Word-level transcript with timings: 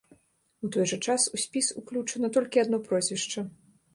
У 0.67 0.69
той 0.75 0.85
жа 0.91 0.97
час 1.09 1.25
у 1.37 1.41
спіс 1.43 1.69
уключана 1.83 2.31
толькі 2.37 2.63
адно 2.65 2.77
прозвішча. 2.87 3.41